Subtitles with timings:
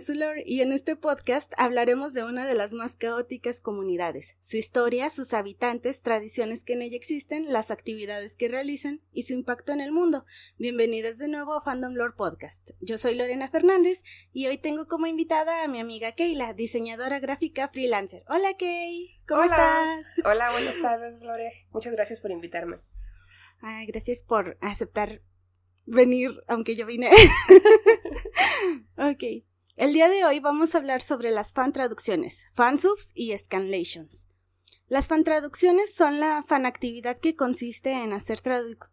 [0.00, 4.56] su lore y en este podcast hablaremos de una de las más caóticas comunidades, su
[4.56, 9.72] historia, sus habitantes, tradiciones que en ella existen, las actividades que realizan y su impacto
[9.72, 10.24] en el mundo.
[10.58, 12.70] Bienvenidas de nuevo a Fandom Lore Podcast.
[12.80, 14.02] Yo soy Lorena Fernández
[14.32, 18.24] y hoy tengo como invitada a mi amiga Keila, diseñadora gráfica freelancer.
[18.28, 20.06] Hola Kay, ¿cómo estás?
[20.24, 21.66] Hola, buenas tardes Lore.
[21.70, 22.78] Muchas gracias por invitarme.
[23.60, 25.22] Ay, gracias por aceptar
[25.84, 27.10] venir, aunque yo vine.
[28.96, 29.44] ok.
[29.74, 34.26] El día de hoy vamos a hablar sobre las fan traducciones, fansubs y scanlations.
[34.86, 38.42] Las fan traducciones son la fan actividad que consiste en hacer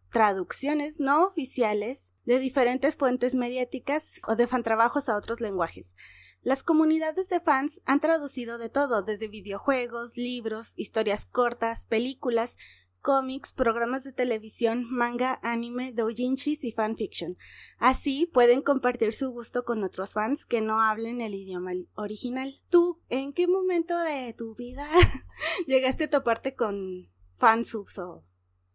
[0.10, 5.98] traducciones no oficiales de diferentes fuentes mediáticas o de fan trabajos a otros lenguajes.
[6.44, 12.56] Las comunidades de fans han traducido de todo, desde videojuegos, libros, historias cortas, películas,
[13.02, 17.38] cómics, programas de televisión, manga, anime, doujinshis y fanfiction.
[17.78, 22.54] Así pueden compartir su gusto con otros fans que no hablen el idioma original.
[22.70, 24.88] ¿Tú en qué momento de tu vida
[25.68, 28.26] llegaste a toparte con fansubs o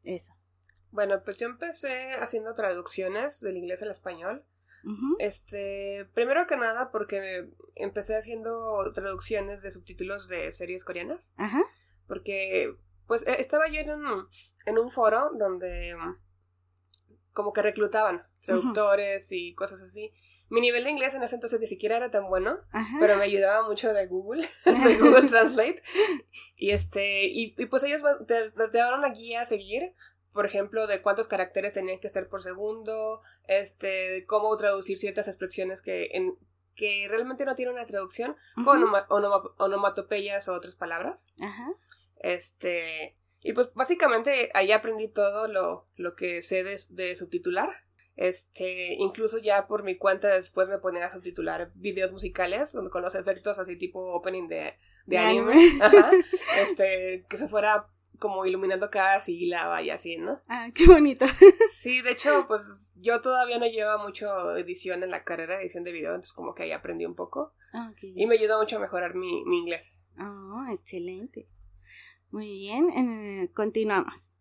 [0.03, 0.34] eso?
[0.91, 4.44] Bueno, pues yo empecé haciendo traducciones del inglés al español.
[5.19, 11.33] Este, primero que nada porque empecé haciendo traducciones de subtítulos de series coreanas.
[11.36, 11.62] Ajá.
[12.06, 14.28] Porque pues e, estaba yo en un,
[14.66, 16.16] en un foro donde mm,
[17.33, 20.12] como que reclutaban traductores y cosas así.
[20.50, 22.58] Mi nivel de inglés en ese entonces ni siquiera era tan bueno,
[23.00, 25.82] pero me ayudaba mucho de Google, de Google Translate.
[26.56, 29.94] Y este, y, pues ellos te, te daban una guía a seguir,
[30.32, 35.80] por ejemplo, de cuántos caracteres tenían que estar por segundo, este, cómo traducir ciertas expresiones
[35.80, 36.36] que en,
[36.77, 38.84] que realmente no tienen una traducción, con
[39.58, 41.32] onomatopeyas o otras palabras.
[41.41, 41.72] Ajá.
[42.25, 47.69] Este, y pues básicamente ahí aprendí todo lo, lo que sé de, subtitular.
[48.16, 53.15] Este, incluso ya por mi cuenta después me ponía a subtitular videos musicales con los
[53.15, 54.72] efectos así tipo opening de,
[55.04, 55.54] de anime.
[55.82, 56.10] Ajá.
[56.62, 57.88] Este, que se fuera
[58.19, 60.41] como iluminando cada sílaba y así, ¿no?
[60.48, 61.27] Ah, qué bonito.
[61.72, 65.93] Sí, de hecho, pues yo todavía no llevo mucho edición en la carrera, edición de
[65.93, 67.53] video, entonces como que ahí aprendí un poco.
[67.75, 70.00] Ah, y me ayudó mucho a mejorar mi, mi inglés.
[70.19, 71.48] Oh, excelente.
[72.34, 74.34] Muy bien, eh, continuamos.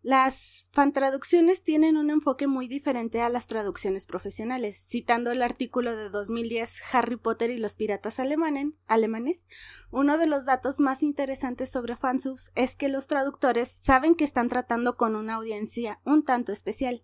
[0.00, 4.86] Las fantraducciones tienen un enfoque muy diferente a las traducciones profesionales.
[4.88, 9.46] Citando el artículo de 2010 Harry Potter y los piratas alemanes,
[9.90, 14.48] uno de los datos más interesantes sobre fansubs es que los traductores saben que están
[14.48, 17.02] tratando con una audiencia un tanto especial,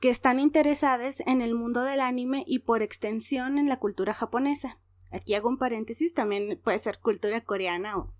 [0.00, 4.78] que están interesadas en el mundo del anime y por extensión en la cultura japonesa.
[5.12, 8.12] Aquí hago un paréntesis, también puede ser cultura coreana o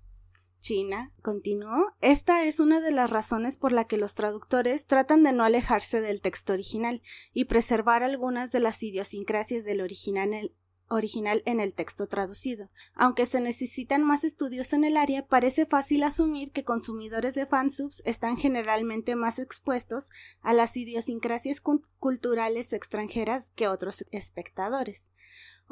[0.63, 5.33] China, continuó, esta es una de las razones por la que los traductores tratan de
[5.33, 7.03] no alejarse del texto original
[7.33, 10.53] y preservar algunas de las idiosincrasias del original,
[11.47, 12.71] en el texto traducido.
[12.95, 18.01] Aunque se necesitan más estudios en el área, parece fácil asumir que consumidores de fansubs
[18.05, 20.11] están generalmente más expuestos
[20.43, 21.61] a las idiosincrasias
[21.99, 25.11] culturales extranjeras que otros espectadores.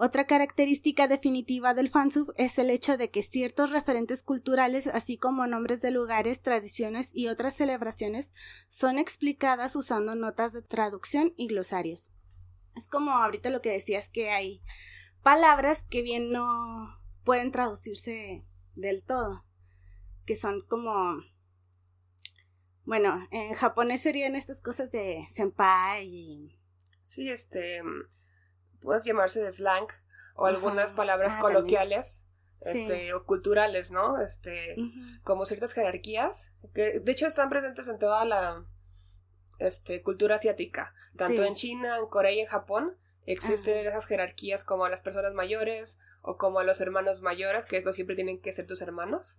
[0.02, 5.46] Otra característica definitiva del fansub es el hecho de que ciertos referentes culturales, así como
[5.46, 8.32] nombres de lugares, tradiciones y otras celebraciones,
[8.68, 12.10] son explicadas usando notas de traducción y glosarios.
[12.74, 14.62] Es como ahorita lo que decías que hay
[15.22, 18.46] palabras que bien no pueden traducirse
[18.76, 19.44] del todo,
[20.24, 21.22] que son como
[22.86, 26.58] bueno, en japonés serían estas cosas de senpai y
[27.02, 27.82] sí, este
[28.82, 29.88] puedes llamarse de slang
[30.34, 32.26] o algunas palabras ah, coloquiales.
[32.62, 34.20] Este, o culturales, ¿no?
[34.20, 34.76] Este,
[35.22, 38.66] como ciertas jerarquías, que de hecho están presentes en toda la
[39.58, 44.84] este, cultura asiática, tanto en China, en Corea y en Japón, existen esas jerarquías como
[44.84, 48.52] a las personas mayores o como a los hermanos mayores, que estos siempre tienen que
[48.52, 49.36] ser tus hermanos.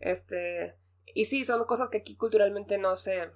[0.00, 0.76] Este,
[1.14, 3.30] y sí, son cosas que aquí culturalmente no se,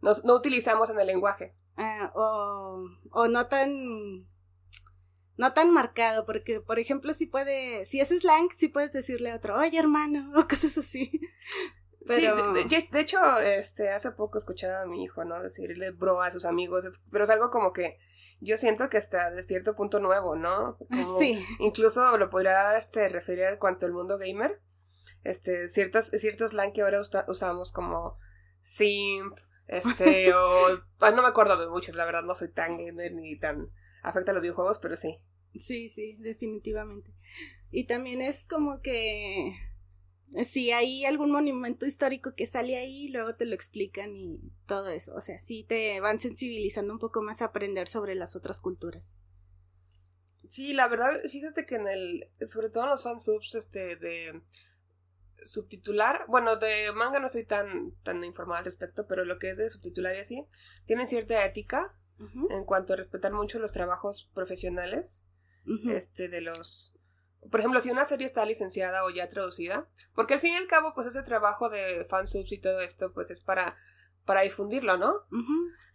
[0.00, 1.54] no, no utilizamos en el lenguaje.
[1.76, 4.26] Ah, o, o no tan
[5.38, 9.36] no tan marcado, porque, por ejemplo, si puede, si es slang, sí puedes decirle a
[9.36, 11.10] otro, oye, hermano, o cosas así.
[12.06, 12.54] Pero...
[12.54, 15.40] Sí, de, hecho, este, hace poco escuchaba a mi hijo, ¿no?
[15.40, 17.98] Decirle bro a sus amigos, pero es algo como que
[18.40, 20.76] yo siento que está de cierto punto nuevo, ¿no?
[21.18, 21.44] sí.
[21.60, 24.60] Incluso lo podría, este, referir en cuanto al mundo gamer,
[25.22, 28.18] este, ciertos, ciertos slang que ahora usamos como
[28.60, 29.38] simp,
[29.68, 33.38] este, o, ah, no me acuerdo de muchos, la verdad, no soy tan gamer ni
[33.38, 33.70] tan
[34.02, 35.20] afecta a los videojuegos, pero sí.
[35.58, 37.12] Sí, sí, definitivamente.
[37.70, 39.54] Y también es como que
[40.44, 45.14] si hay algún monumento histórico que sale ahí, luego te lo explican y todo eso.
[45.14, 49.14] O sea, sí te van sensibilizando un poco más a aprender sobre las otras culturas.
[50.48, 54.42] Sí, la verdad, fíjate que en el, sobre todo en los fansubs, este, de
[55.44, 59.58] subtitular, bueno, de manga no soy tan, tan informada al respecto, pero lo que es
[59.58, 60.44] de subtitular y así,
[60.86, 61.94] tienen cierta ética
[62.50, 65.24] en cuanto a respetar mucho los trabajos profesionales,
[65.90, 66.96] este, de los,
[67.50, 70.66] por ejemplo, si una serie está licenciada o ya traducida, porque al fin y al
[70.66, 73.76] cabo, pues ese trabajo de fansubs y todo esto, pues es para
[74.28, 75.22] para difundirlo, ¿no?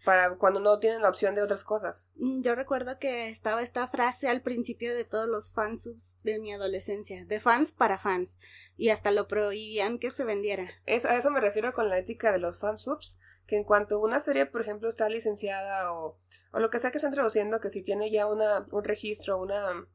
[0.03, 2.09] Para cuando no tienen la opción de otras cosas.
[2.15, 6.51] Mm, yo recuerdo que estaba esta frase al principio de todos los fansubs de mi
[6.51, 8.39] adolescencia, de fans para fans,
[8.75, 10.67] y hasta lo prohibían que se vendiera.
[10.87, 14.19] Es, a eso me refiero con la ética de los fansubs, que en cuanto una
[14.19, 16.19] serie, por ejemplo, está licenciada o,
[16.51, 19.87] o lo que sea que estén traduciendo, que si tiene ya una, un registro, una...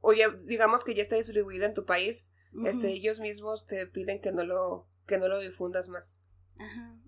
[0.00, 2.32] o ya digamos que ya está distribuida en tu país,
[2.64, 6.20] este, ellos mismos te piden que no lo, que no lo difundas más.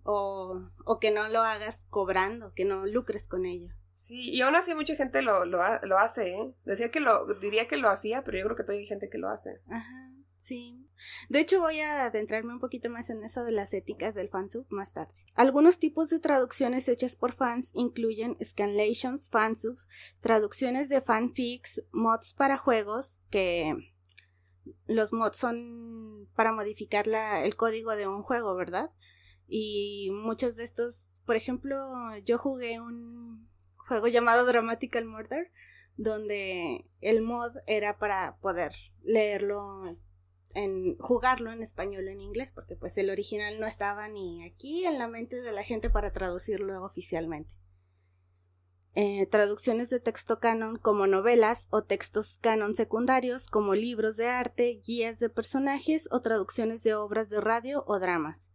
[0.05, 3.75] O, o que no lo hagas cobrando, que no lucres con ello.
[3.93, 6.55] Sí, y aún así mucha gente lo, lo, lo hace, ¿eh?
[6.65, 9.19] Decía que lo, diría que lo hacía, pero yo creo que todavía hay gente que
[9.19, 9.61] lo hace.
[9.69, 10.12] Ajá,
[10.43, 10.89] sí.
[11.29, 14.67] De hecho, voy a adentrarme un poquito más en eso de las éticas del fansub
[14.71, 15.15] más tarde.
[15.35, 19.77] Algunos tipos de traducciones hechas por fans incluyen scanlations, fansub,
[20.21, 23.75] traducciones de fanfics, mods para juegos, que
[24.87, 28.91] los mods son para modificar la, el código de un juego, ¿verdad?
[29.49, 31.77] Y muchos de estos, por ejemplo,
[32.25, 35.51] yo jugué un juego llamado Dramatical Murder,
[35.97, 38.73] donde el mod era para poder
[39.03, 39.97] leerlo
[40.55, 44.85] en jugarlo en español o en inglés, porque pues el original no estaba ni aquí
[44.85, 47.55] en la mente de la gente para traducirlo oficialmente.
[48.95, 54.81] Eh, traducciones de texto canon como novelas o textos canon secundarios como libros de arte,
[54.87, 58.51] guías de personajes o traducciones de obras de radio o dramas.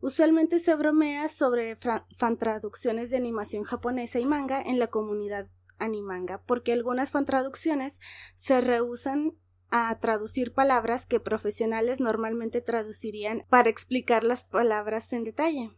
[0.00, 1.78] Usualmente se bromea sobre
[2.18, 5.48] fantraducciones de animación japonesa y manga en la comunidad
[5.78, 8.00] animanga, porque algunas fantraducciones
[8.36, 9.36] se rehusan
[9.76, 15.72] a traducir palabras que profesionales normalmente traducirían para explicar las palabras en detalle.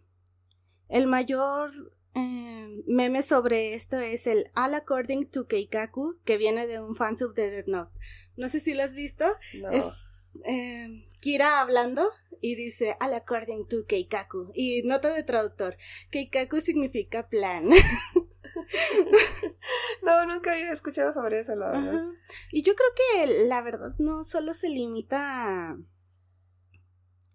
[0.90, 1.72] El mayor
[2.14, 7.34] eh, meme sobre esto es el All According to Keikaku, que viene de un fansub
[7.34, 7.92] de Death Note.
[8.36, 9.24] No sé si lo has visto.
[9.72, 12.06] Es eh, Kira hablando
[12.42, 14.50] y dice al according to Keikaku.
[14.54, 15.78] Y nota de traductor,
[16.10, 17.70] Keikaku significa plan.
[20.02, 22.04] no, nunca había escuchado sobre eso, la verdad.
[22.50, 25.76] Y yo creo que la verdad no solo se limita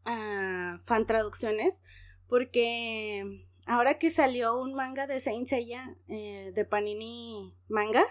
[0.05, 1.81] a, fan traducciones,
[2.27, 8.03] porque ahora que salió un manga de Saint Seiya, eh, de Panini Manga,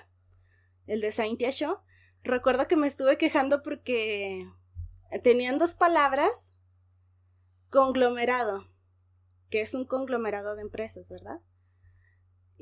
[0.87, 1.79] el de Saint Show,
[2.23, 4.47] recuerdo que me estuve quejando porque
[5.23, 6.55] tenían dos palabras
[7.71, 8.67] conglomerado,
[9.49, 11.41] que es un conglomerado de empresas, ¿verdad?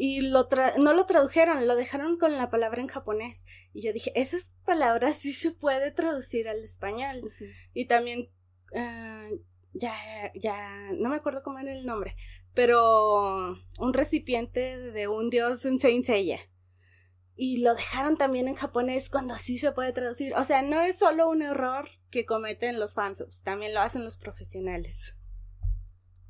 [0.00, 0.48] Y lo
[0.78, 3.44] no lo tradujeron, lo dejaron con la palabra en japonés.
[3.72, 7.32] Y yo dije, esa palabra sí se puede traducir al español.
[7.74, 8.30] Y también,
[8.76, 9.28] ah,
[9.72, 9.92] ya,
[10.36, 12.14] ya, no me acuerdo cómo era el nombre,
[12.54, 16.38] pero un recipiente de un dios en Saint Seiya.
[17.34, 20.32] Y lo dejaron también en japonés cuando sí se puede traducir.
[20.34, 24.16] O sea, no es solo un error que cometen los fansubs, también lo hacen los
[24.16, 25.16] profesionales.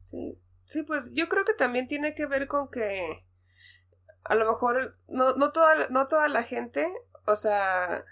[0.04, 3.27] Sí, sí, pues yo creo que también tiene que ver con que
[4.28, 6.87] a lo mejor no, no, toda, no toda la gente,
[7.26, 8.04] o sea,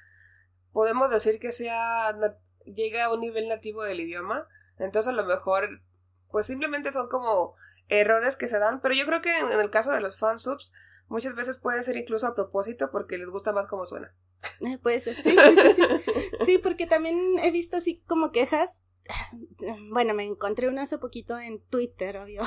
[0.73, 2.17] podemos decir que sea
[2.65, 5.83] llega a un nivel nativo del idioma, entonces a lo mejor
[6.31, 7.55] pues simplemente son como
[7.89, 10.73] errores que se dan, pero yo creo que en, el caso de los fansubs
[11.09, 14.15] muchas veces pueden ser incluso a propósito porque les gusta más cómo suena.
[14.83, 16.59] Puede ser, sí, sí, sí, sí.
[16.59, 18.83] porque también he visto así como quejas.
[19.91, 22.43] Bueno, me encontré una hace poquito en Twitter, obvio.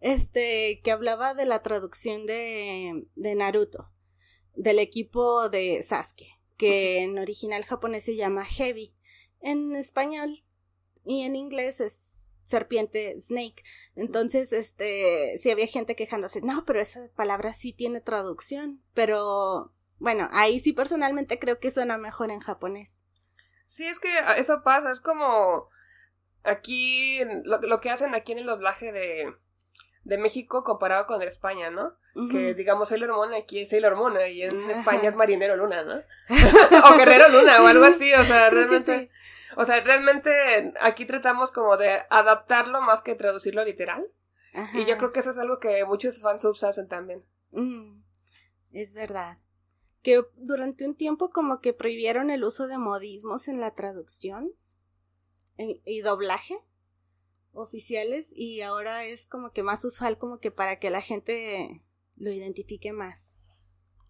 [0.00, 3.90] Este, que hablaba de la traducción de, de Naruto,
[4.54, 8.94] del equipo de Sasuke, que en original japonés se llama Heavy.
[9.40, 10.44] En español
[11.04, 13.64] y en inglés es serpiente snake.
[13.96, 20.28] Entonces, este, si había gente quejándose, no, pero esa palabra sí tiene traducción, pero bueno,
[20.32, 23.00] ahí sí personalmente creo que suena mejor en japonés.
[23.64, 25.68] Sí, es que eso pasa, es como
[26.44, 29.34] aquí, lo, que hacen aquí en el doblaje de,
[30.06, 31.94] de México comparado con España, ¿no?
[32.30, 35.96] Que digamos Sailor Moon aquí es Sailor Moon y en España es Marinero Luna, ¿no?
[36.88, 39.10] o Guerrero Luna o algo así, o sea, realmente...
[39.58, 44.06] O sea, realmente aquí tratamos como de adaptarlo más que traducirlo literal.
[44.74, 47.24] Y yo creo que eso es algo que muchos fansubs hacen también.
[48.72, 49.38] Es verdad
[50.02, 54.52] que durante un tiempo como que prohibieron el uso de modismos en la traducción
[55.56, 56.58] y doblaje
[57.56, 61.82] oficiales y ahora es como que más usual como que para que la gente
[62.16, 63.36] lo identifique más.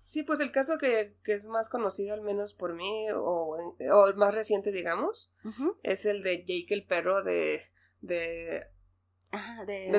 [0.02, 3.56] Sí, pues el caso que, que, es más conocido, al menos por mí, o,
[3.90, 5.32] o el más reciente, digamos,
[5.82, 7.62] es el de Jake el perro de.
[8.00, 8.68] de
[9.32, 9.90] Ah, de,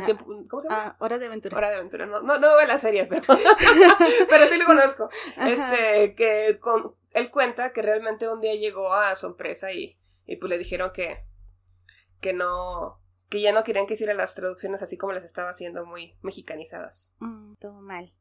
[0.49, 0.83] ¿Cómo se llama?
[0.85, 1.57] Ah, Hora de Aventura.
[1.57, 2.05] Hora de Aventura.
[2.05, 3.21] No, no, no ve la serie, pero,
[4.29, 5.09] pero sí lo conozco.
[5.35, 10.37] Este, que con, él cuenta que realmente un día llegó a su empresa y, y
[10.37, 11.25] pues le dijeron que,
[12.21, 15.85] que no, que ya no querían que hiciera las traducciones así como las estaba haciendo
[15.85, 17.13] muy mexicanizadas.
[17.19, 18.13] Mm, todo mal.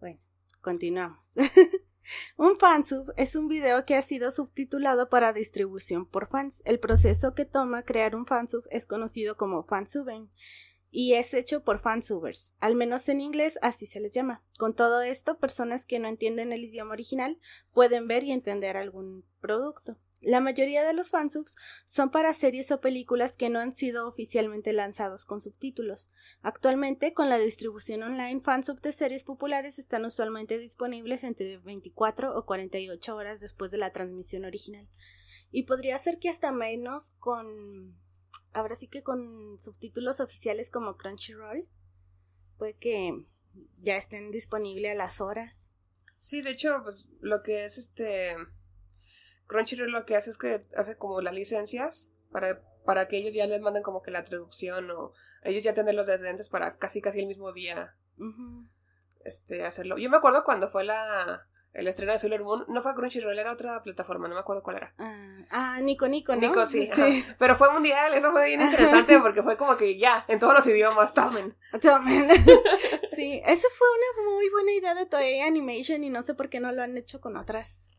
[0.00, 0.20] Bueno,
[0.60, 1.32] continuamos.
[2.36, 6.62] un fansub es un video que ha sido subtitulado para distribución por fans.
[6.64, 10.30] El proceso que toma crear un fansub es conocido como fansubbing
[10.96, 14.44] y es hecho por fansubers, al menos en inglés así se les llama.
[14.58, 17.40] Con todo esto, personas que no entienden el idioma original
[17.72, 19.98] pueden ver y entender algún producto.
[20.24, 21.54] La mayoría de los fansubs
[21.84, 26.10] son para series o películas que no han sido oficialmente lanzados con subtítulos.
[26.40, 32.46] Actualmente, con la distribución online, fansubs de series populares están usualmente disponibles entre 24 o
[32.46, 34.88] 48 horas después de la transmisión original.
[35.50, 37.94] Y podría ser que hasta menos con...
[38.54, 41.68] Ahora sí que con subtítulos oficiales como Crunchyroll.
[42.56, 43.26] Puede que
[43.76, 45.68] ya estén disponibles a las horas.
[46.16, 48.36] Sí, de hecho, pues lo que es este
[49.46, 53.46] Crunchyroll lo que hace es que hace como las licencias para, para que ellos ya
[53.46, 57.20] les manden como que la traducción o ellos ya tienen los descendentes para casi casi
[57.20, 57.94] el mismo día
[59.24, 59.98] este hacerlo.
[59.98, 63.52] Yo me acuerdo cuando fue la el estreno de Sailor Moon, no fue Crunchyroll, era
[63.52, 64.94] otra plataforma, no me acuerdo cuál era.
[64.96, 66.40] Ah, ah Nico Nico, ¿no?
[66.40, 66.88] Nico, sí.
[67.36, 70.66] Pero fue mundial, eso fue bien interesante porque fue como que ya, en todos los
[70.68, 71.56] idiomas, tomen.
[71.82, 72.28] Tomen.
[73.10, 76.60] sí, eso fue una muy buena idea de Toei Animation y no sé por qué
[76.60, 77.93] no lo han hecho con otras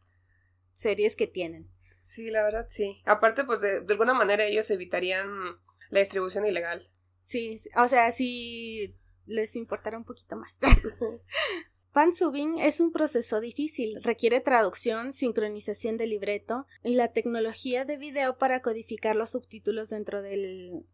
[0.76, 1.70] series que tienen.
[2.02, 3.02] Sí, la verdad sí.
[3.06, 5.56] Aparte, pues de, alguna manera ellos evitarían
[5.90, 6.88] la distribución ilegal.
[7.24, 10.56] Sí, o sea, si les importara un poquito más.
[11.92, 18.38] Fansubing es un proceso difícil, requiere traducción, sincronización de libreto y la tecnología de video
[18.38, 20.86] para codificar los subtítulos dentro del,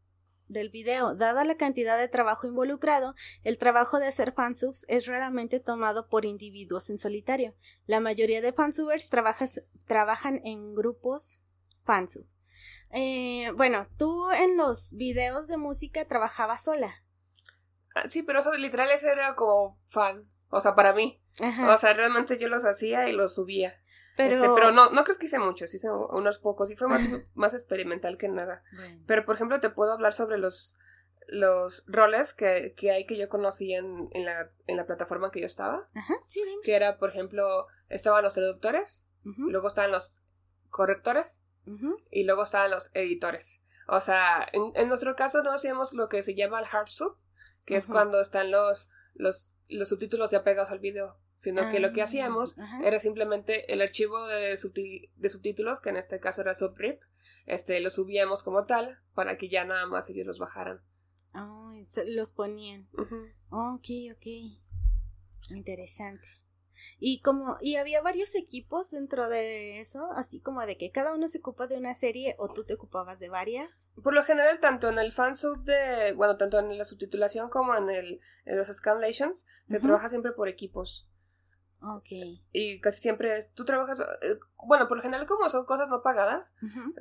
[0.51, 1.15] del video.
[1.15, 6.25] Dada la cantidad de trabajo involucrado, el trabajo de hacer fansubs es raramente tomado por
[6.25, 7.55] individuos en solitario.
[7.85, 11.41] La mayoría de fansubers trabajan en grupos
[11.83, 12.25] fansub.
[12.91, 17.03] Eh, bueno, tú en los videos de música trabajabas sola.
[17.95, 20.29] Ah, sí, pero eso literal era como fan.
[20.49, 21.21] O sea, para mí.
[21.39, 23.81] O sea, realmente yo los hacía y los subía.
[24.17, 27.01] Pero, este, pero no, no crees que hice muchos, hice unos pocos y fue más,
[27.33, 28.63] más experimental que nada.
[29.07, 30.77] Pero, por ejemplo, te puedo hablar sobre los,
[31.27, 35.39] los roles que, que hay que yo conocí en, en, la, en la plataforma que
[35.39, 35.87] yo estaba.
[35.95, 36.61] Ajá, sí, dime.
[36.63, 40.21] Que era, por ejemplo, estaban los traductores, luego estaban los
[40.69, 41.41] correctores
[42.09, 43.61] y luego estaban los editores.
[43.87, 47.17] O sea, en, en, nuestro caso no hacíamos lo que se llama el hard sub,
[47.65, 51.91] que es cuando están los, los, los subtítulos ya pegados al video sino que lo
[51.91, 54.59] que ah, hacíamos era simplemente el archivo de,
[55.15, 57.01] de, subtítulos, que en este caso era subrip,
[57.47, 60.81] este, lo subíamos como tal para que ya nada más ellos los bajaran.
[62.05, 62.87] los ponían.
[63.49, 64.27] ok, ok.
[65.49, 66.27] Interesante.
[66.99, 71.27] Y como, y había varios equipos dentro de eso, así como de que cada uno
[71.27, 73.87] se ocupa de una serie o tú te ocupabas de varias.
[74.03, 77.89] Por lo general, tanto en el fansub de, bueno, tanto en la subtitulación como en
[77.89, 81.07] el en los scanlations, se trabaja siempre por equipos.
[81.81, 82.09] Ok.
[82.51, 86.03] Y casi siempre es, tú trabajas, eh, bueno, por lo general como son cosas no
[86.03, 86.53] pagadas,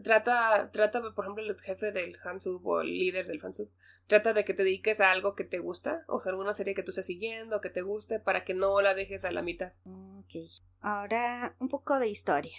[0.03, 3.71] trata, trata, por ejemplo, el jefe del fansub o el líder del fansub,
[4.07, 6.83] trata de que te dediques a algo que te gusta, o sea, alguna serie que
[6.83, 9.73] tú estés siguiendo, que te guste, para que no la dejes a la mitad.
[9.85, 10.51] Ok.
[10.81, 12.57] Ahora, un poco de historia.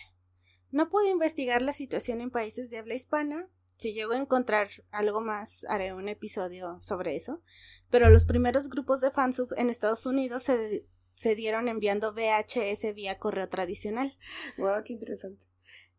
[0.70, 3.50] No pude investigar la situación en países de habla hispana.
[3.78, 7.42] Si llego a encontrar algo más, haré un episodio sobre eso.
[7.90, 10.86] Pero los primeros grupos de fansub en Estados Unidos se
[11.22, 14.18] se dieron enviando VHS vía correo tradicional.
[14.58, 15.46] Wow, qué interesante.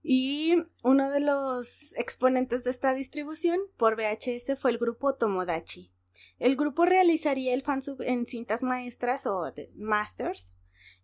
[0.03, 5.93] Y uno de los exponentes de esta distribución por VHS fue el grupo Tomodachi.
[6.41, 9.45] El grupo realizaría el fansub en cintas maestras o
[9.77, 10.57] masters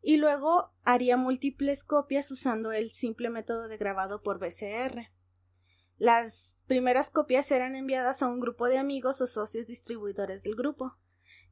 [0.03, 5.13] y luego haría múltiples copias usando el simple método de grabado por VCR.
[5.97, 10.99] Las primeras copias eran enviadas a un grupo de amigos o socios distribuidores del grupo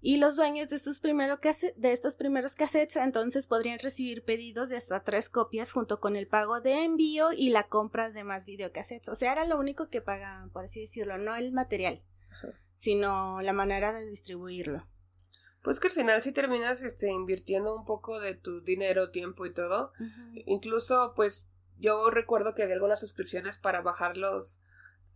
[0.06, 5.02] y los dueños de estos, de estos primeros cassettes entonces podrían recibir pedidos de hasta
[5.02, 9.08] tres copias junto con el pago de envío y la compra de más videocassettes.
[9.08, 12.04] O sea, era lo único que pagaban, por así decirlo, no el material,
[12.76, 14.86] sino la manera de distribuirlo.
[15.64, 19.52] Pues que al final si terminas este, invirtiendo un poco de tu dinero, tiempo y
[19.52, 19.92] todo.
[20.46, 24.60] Incluso, pues, yo recuerdo que había algunas suscripciones para bajar los,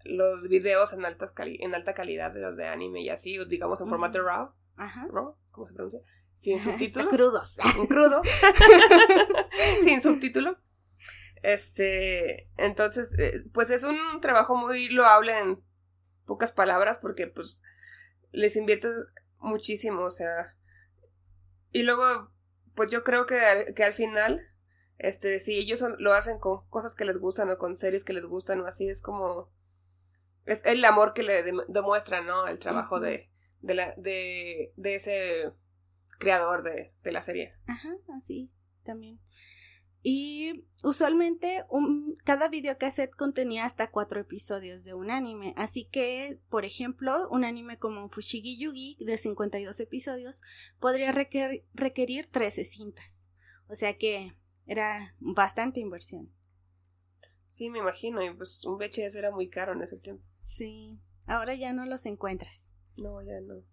[0.02, 3.86] los videos en, altas en alta calidad de los de anime y así, digamos en
[3.86, 4.52] formato RAW.
[4.76, 5.08] Ajá.
[5.50, 6.00] ¿Cómo se pronuncia?
[6.40, 7.08] sin subtítulos.
[7.08, 7.58] crudos.
[7.88, 8.22] crudo.
[9.82, 10.56] sin subtítulo.
[11.42, 15.62] Este, entonces, eh, pues es un trabajo muy loable en
[16.26, 17.62] pocas palabras porque pues
[18.32, 18.92] les inviertes
[19.38, 20.56] muchísimo, o sea,
[21.72, 22.30] y luego,
[22.74, 24.40] pues yo creo que al, que al final,
[24.98, 28.24] este, si ellos lo hacen con cosas que les gustan o con series que les
[28.24, 29.50] gustan o así, es como,
[30.44, 32.46] es el amor que le demuestra, ¿no?
[32.46, 35.52] El trabajo de, de, la, de, de ese
[36.18, 37.54] creador de, de la serie.
[37.66, 38.50] Ajá, así
[38.84, 39.20] también.
[40.02, 45.52] Y usualmente un, cada videocassette contenía hasta cuatro episodios de un anime.
[45.56, 50.40] Así que, por ejemplo, un anime como Fushigi Yugi de 52 episodios
[50.78, 53.26] podría requerir, requerir 13 cintas.
[53.68, 54.34] O sea que
[54.66, 56.32] era bastante inversión.
[57.46, 58.24] Sí, me imagino.
[58.24, 60.24] Y pues un VHS era muy caro en ese tiempo.
[60.40, 62.72] Sí, ahora ya no los encuentras.
[63.00, 63.64] No, ya no.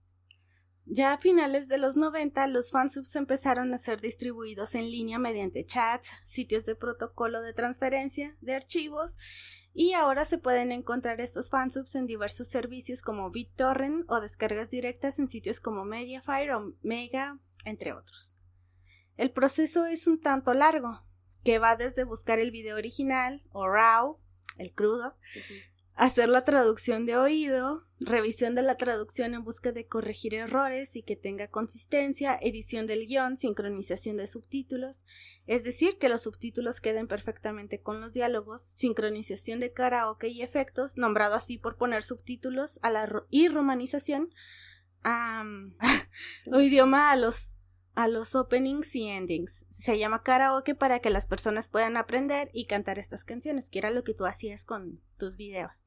[0.89, 5.65] Ya a finales de los 90, los fansubs empezaron a ser distribuidos en línea mediante
[5.65, 9.17] chats, sitios de protocolo de transferencia de archivos
[9.73, 15.19] y ahora se pueden encontrar estos fansubs en diversos servicios como BitTorrent o descargas directas
[15.19, 18.37] en sitios como Mediafire o Mega, entre otros.
[19.17, 21.03] El proceso es un tanto largo,
[21.43, 24.19] que va desde buscar el video original o RAW,
[24.57, 25.17] el crudo,
[25.97, 31.01] hacer la traducción de oído, revisión de la traducción en busca de corregir errores y
[31.01, 35.05] que tenga consistencia, edición del guion, sincronización de subtítulos,
[35.47, 40.97] es decir, que los subtítulos queden perfectamente con los diálogos, sincronización de karaoke y efectos,
[40.97, 44.29] nombrado así por poner subtítulos a la y romanización
[46.51, 47.55] o idioma a los
[47.95, 49.65] a los openings y endings.
[49.71, 53.89] Se llama karaoke para que las personas puedan aprender y cantar estas canciones, que era
[53.89, 55.86] lo que tú hacías con tus videos.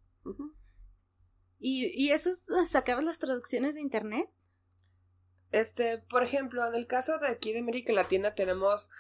[1.58, 2.30] ¿Y, ¿Y eso
[2.66, 4.28] sacabas las traducciones de internet?
[5.52, 8.90] Este, por ejemplo, en el caso de aquí de América Latina tenemos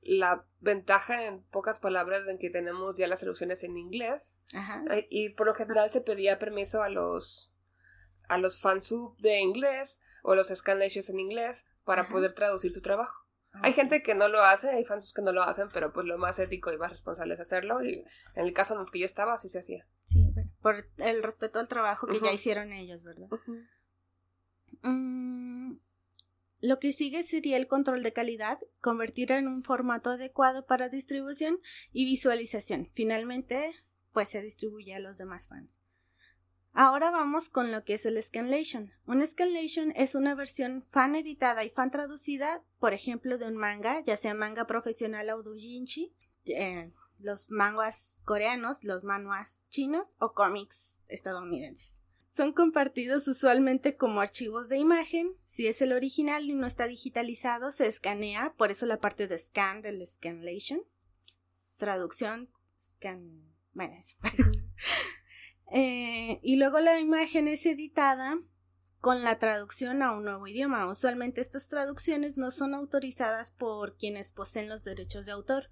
[0.00, 4.38] la ventaja en pocas palabras en que tenemos ya las traducciones en inglés.
[4.54, 4.84] Ajá.
[5.10, 7.52] Y por lo general se pedía permiso a los
[8.28, 13.26] a los fansub de inglés o los scanlations en inglés para poder traducir su trabajo.
[13.52, 16.06] Ah, hay gente que no lo hace, hay fans que no lo hacen, pero pues
[16.06, 17.82] lo más ético y más responsable es hacerlo.
[17.82, 19.86] Y en el caso en los que yo estaba, así se hacía.
[20.04, 20.24] Sí,
[20.60, 23.28] por el respeto al trabajo que ya hicieron ellos, ¿verdad?
[24.82, 25.76] Mm,
[26.60, 31.58] lo que sigue sería el control de calidad, convertir en un formato adecuado para distribución
[31.92, 32.90] y visualización.
[32.94, 33.74] Finalmente,
[34.12, 35.80] pues se distribuye a los demás fans.
[36.72, 38.92] Ahora vamos con lo que es el scanlation.
[39.06, 44.00] Un scanlation es una versión fan editada y fan traducida, por ejemplo, de un manga,
[44.00, 46.14] ya sea manga profesional o doujinshi,
[46.46, 52.00] eh, los manguas coreanos, los manuas chinos o cómics estadounidenses.
[52.28, 55.34] Son compartidos usualmente como archivos de imagen.
[55.42, 59.38] Si es el original y no está digitalizado, se escanea, por eso la parte de
[59.38, 60.82] scan del scanlation.
[61.76, 63.42] Traducción, scan.
[63.72, 64.16] Bueno, eso.
[65.70, 68.38] Eh, y luego la imagen es editada
[69.00, 70.90] con la traducción a un nuevo idioma.
[70.90, 75.70] Usualmente estas traducciones no son autorizadas por quienes poseen los derechos de autor,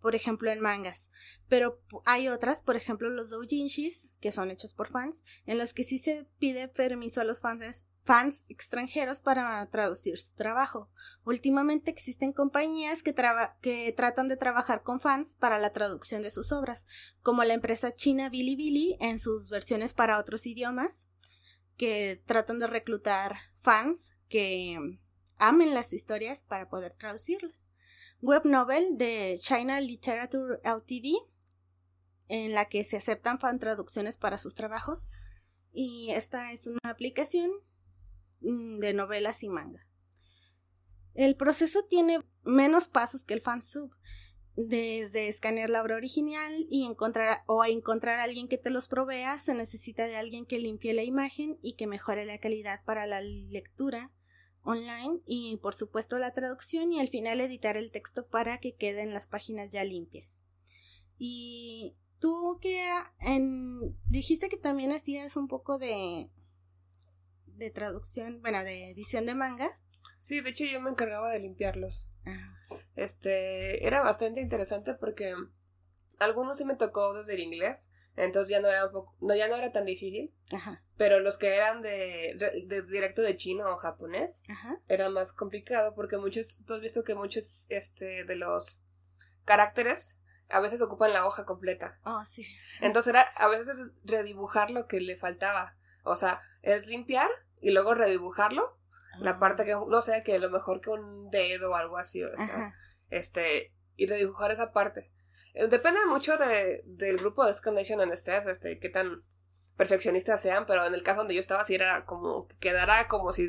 [0.00, 1.10] por ejemplo en mangas,
[1.48, 5.84] pero hay otras, por ejemplo los doujinshis, que son hechos por fans, en los que
[5.84, 10.90] sí se pide permiso a los fans, fans extranjeros para traducir su trabajo.
[11.24, 13.14] Últimamente existen compañías que,
[13.60, 16.86] que tratan de trabajar con fans para la traducción de sus obras,
[17.22, 21.06] como la empresa china Bilibili en sus versiones para otros idiomas,
[21.76, 24.78] que tratan de reclutar fans que
[25.38, 27.67] amen las historias para poder traducirlas
[28.20, 31.16] web novel de China Literature Ltd,
[32.28, 35.08] en la que se aceptan fan traducciones para sus trabajos.
[35.72, 37.50] Y esta es una aplicación
[38.40, 39.86] mm, de novelas y manga.
[41.14, 43.90] El proceso tiene menos pasos que el fansub.
[44.56, 49.38] Desde escanear la obra original y encontrar o encontrar a alguien que te los provea,
[49.38, 53.20] se necesita de alguien que limpie la imagen y que mejore la calidad para la
[53.20, 54.10] lectura
[54.62, 59.14] online y por supuesto la traducción y al final editar el texto para que queden
[59.14, 60.42] las páginas ya limpias.
[61.18, 62.80] Y tú que
[63.20, 66.30] en, dijiste que también hacías un poco de
[67.58, 69.68] de traducción, bueno, de edición de manga.
[70.18, 72.08] Sí, de hecho yo me encargaba de limpiarlos.
[72.24, 72.54] Ah.
[72.96, 75.34] Este, era bastante interesante porque
[76.18, 79.48] algunos sí me tocó desde el inglés, entonces ya no era un poco, no, ya
[79.48, 80.34] no era tan difícil.
[80.52, 80.82] Ajá.
[80.96, 82.34] Pero los que eran de,
[82.66, 84.80] de, directo de chino o japonés, Ajá.
[84.88, 88.82] era más complicado porque muchos, tú has visto que muchos este, de los
[89.44, 91.98] caracteres a veces ocupan la hoja completa.
[92.04, 92.44] Oh, sí.
[92.80, 95.76] Entonces era a veces redibujar lo que le faltaba.
[96.04, 98.78] O sea, es limpiar y luego redibujarlo
[99.20, 102.22] La parte que, no sé, que a lo mejor que un dedo o algo así,
[102.22, 102.74] o sea,
[103.10, 105.12] este, y redibujar esa parte.
[105.68, 109.24] Depende mucho de, del grupo de Scanation and Stress, este, qué tan
[109.76, 113.32] perfeccionistas sean, pero en el caso donde yo estaba, sí era como que quedara como
[113.32, 113.48] si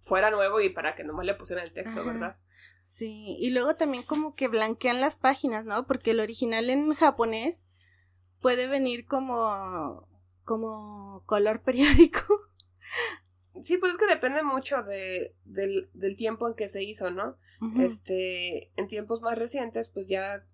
[0.00, 2.36] fuera nuevo y para que nomás le pusieran el texto, ¿verdad?
[2.82, 5.86] Sí, y luego también como que blanquean las páginas, ¿no?
[5.86, 7.68] Porque el original en japonés
[8.40, 10.08] puede venir como
[10.44, 12.22] como color periódico.
[13.62, 17.36] Sí, pues es que depende mucho de, del, del tiempo en que se hizo, ¿no?
[17.78, 20.44] Este, en tiempos más recientes, pues ya,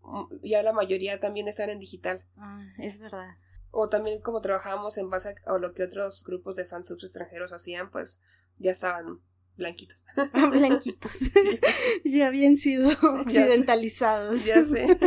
[0.43, 2.25] ya la mayoría también están en digital.
[2.37, 3.35] Ah, es verdad.
[3.71, 7.91] O también como trabajábamos en base a, lo que otros grupos de fansubs extranjeros hacían,
[7.91, 8.21] pues
[8.59, 9.21] ya estaban
[9.57, 10.05] blanquitos.
[10.53, 11.19] blanquitos.
[12.05, 12.91] ya habían sido
[13.21, 14.45] occidentalizados.
[14.45, 14.99] Ya sé.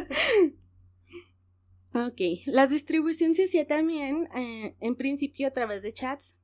[1.93, 6.35] ok, la distribución se hacía también eh, en principio a través de chats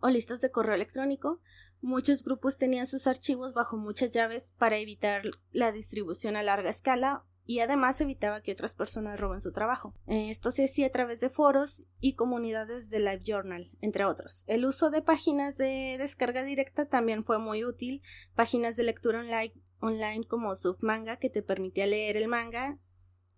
[0.00, 1.40] o listas de correo electrónico.
[1.82, 7.24] Muchos grupos tenían sus archivos bajo muchas llaves para evitar la distribución a larga escala
[7.46, 9.92] y además evitaba que otras personas roben su trabajo.
[10.06, 14.44] Esto se hacía a través de foros y comunidades de LiveJournal, entre otros.
[14.46, 18.02] El uso de páginas de descarga directa también fue muy útil,
[18.36, 22.78] páginas de lectura online, online como Submanga que te permitía leer el manga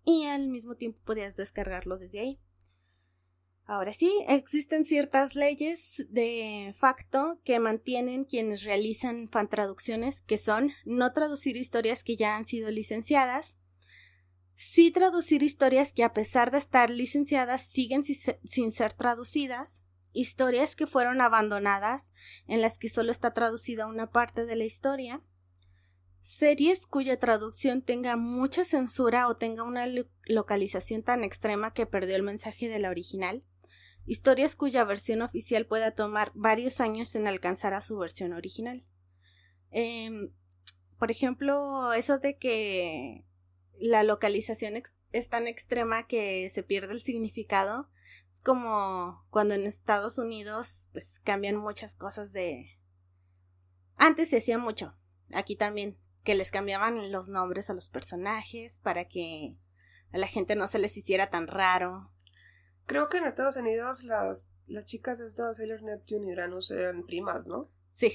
[0.05, 2.39] y al mismo tiempo podías descargarlo desde ahí.
[3.65, 10.73] Ahora sí, existen ciertas leyes de facto que mantienen quienes realizan fan traducciones, que son
[10.85, 13.57] no traducir historias que ya han sido licenciadas,
[14.53, 20.85] sí traducir historias que a pesar de estar licenciadas siguen sin ser traducidas, historias que
[20.85, 22.11] fueron abandonadas,
[22.47, 25.21] en las que solo está traducida una parte de la historia,
[26.21, 29.85] series cuya traducción tenga mucha censura o tenga una
[30.25, 33.43] localización tan extrema que perdió el mensaje de la original,
[34.05, 38.85] historias cuya versión oficial pueda tomar varios años en alcanzar a su versión original.
[39.71, 40.31] Em,
[40.99, 43.25] por ejemplo, eso de que
[43.79, 47.89] la localización es tan extrema que se pierde el significado.
[48.33, 52.79] Es como cuando en Estados Unidos pues cambian muchas cosas de...
[53.95, 54.95] Antes se hacía mucho,
[55.33, 59.57] aquí también, que les cambiaban los nombres a los personajes para que
[60.11, 62.12] a la gente no se les hiciera tan raro.
[62.85, 67.05] Creo que en Estados Unidos las, las chicas de Estados Sailor Neptune y Uranus eran
[67.05, 67.69] primas, ¿no?
[67.91, 68.11] Sí.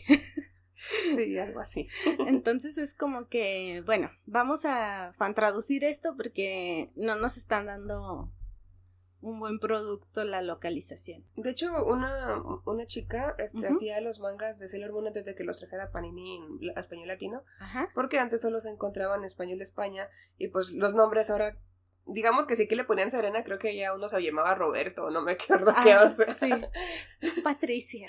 [1.17, 1.89] sí, algo así.
[2.27, 8.33] Entonces es como que, bueno, vamos a traducir esto porque no nos están dando
[9.21, 11.25] un buen producto la localización.
[11.37, 15.59] De hecho, una, una chica este, hacía los mangas de Sailor Moon desde que los
[15.59, 17.43] trajera Panini en español latino.
[17.59, 17.89] Ajá.
[17.95, 21.59] Porque antes solo se encontraban en español de España y pues los nombres ahora
[22.09, 25.23] digamos que sí que le ponían Serena, creo que ya uno se llamaba Roberto, no
[25.23, 26.51] me acuerdo qué ah, Sí.
[27.45, 28.09] Patricia.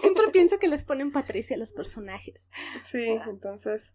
[0.00, 2.48] Siempre pienso que les ponen Patricia a los personajes.
[2.80, 3.26] Sí, ah.
[3.28, 3.94] entonces,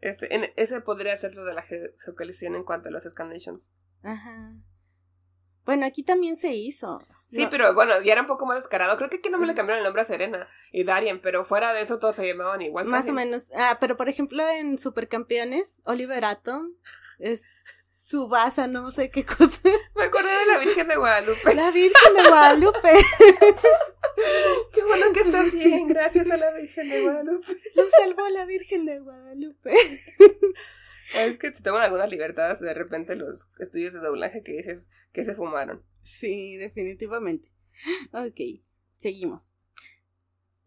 [0.00, 3.72] este, en, ese podría ser lo de la geocalización en cuanto a los scanlations.
[4.02, 4.54] Ajá.
[5.64, 7.00] Bueno, aquí también se hizo.
[7.26, 8.96] Sí, pero bueno, ya era un poco más descarado.
[8.96, 11.72] Creo que aquí no me le cambiaron el nombre a Serena y Darien, pero fuera
[11.72, 12.86] de eso todos se llamaban igual.
[12.86, 13.46] Más o menos.
[13.54, 16.72] Ah, pero por ejemplo en Supercampeones, Oliver Atom
[17.20, 17.44] es
[18.10, 19.60] Subasa, no sé qué cosa.
[19.94, 21.54] Me acuerdo de la Virgen de Guadalupe.
[21.54, 22.88] La Virgen de Guadalupe.
[24.74, 27.56] qué bueno que estás bien, gracias a la Virgen de Guadalupe.
[27.76, 29.70] Lo salvó la Virgen de Guadalupe.
[31.14, 35.24] Es que se toman algunas libertades de repente los estudios de doblaje que dices que
[35.24, 35.84] se fumaron.
[36.02, 37.52] Sí, definitivamente.
[38.12, 38.62] Ok,
[38.96, 39.54] seguimos.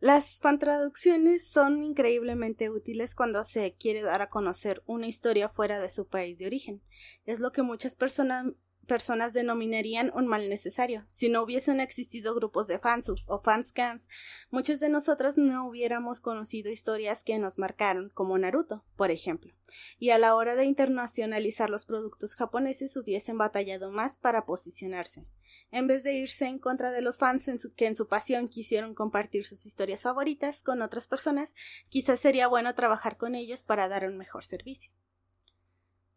[0.03, 5.89] Las fantraducciones son increíblemente útiles cuando se quiere dar a conocer una historia fuera de
[5.89, 6.81] su país de origen.
[7.25, 8.47] Es lo que muchas personas
[8.87, 11.05] personas denominarían un mal necesario.
[11.11, 14.09] Si no hubiesen existido grupos de fans o fanscans,
[14.49, 19.53] muchos de nosotros no hubiéramos conocido historias que nos marcaron, como Naruto, por ejemplo,
[19.99, 25.25] y a la hora de internacionalizar los productos japoneses hubiesen batallado más para posicionarse
[25.71, 29.45] en vez de irse en contra de los fans que en su pasión quisieron compartir
[29.45, 31.53] sus historias favoritas con otras personas,
[31.89, 34.93] quizás sería bueno trabajar con ellos para dar un mejor servicio.